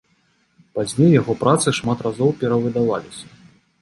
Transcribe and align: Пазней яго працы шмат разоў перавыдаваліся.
Пазней 0.77 1.11
яго 1.21 1.35
працы 1.43 1.67
шмат 1.81 2.01
разоў 2.07 2.31
перавыдаваліся. 2.41 3.25